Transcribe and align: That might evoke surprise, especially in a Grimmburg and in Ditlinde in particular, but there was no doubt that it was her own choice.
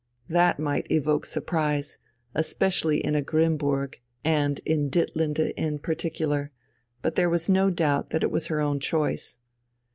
That 0.29 0.57
might 0.57 0.89
evoke 0.91 1.27
surprise, 1.27 1.99
especially 2.33 3.05
in 3.05 3.15
a 3.15 3.21
Grimmburg 3.21 3.97
and 4.23 4.59
in 4.65 4.89
Ditlinde 4.89 5.53
in 5.55 5.77
particular, 5.77 6.51
but 7.03 7.13
there 7.13 7.29
was 7.29 7.47
no 7.47 7.69
doubt 7.69 8.09
that 8.09 8.23
it 8.23 8.31
was 8.31 8.47
her 8.47 8.59
own 8.61 8.79
choice. 8.79 9.37